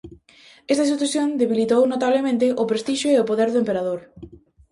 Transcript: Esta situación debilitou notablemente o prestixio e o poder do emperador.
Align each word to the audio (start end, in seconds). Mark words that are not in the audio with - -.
Esta 0.71 0.89
situación 0.91 1.27
debilitou 1.41 1.81
notablemente 1.91 2.45
o 2.61 2.63
prestixio 2.71 3.09
e 3.11 3.21
o 3.23 3.27
poder 3.29 3.49
do 3.51 3.61
emperador. 3.63 3.99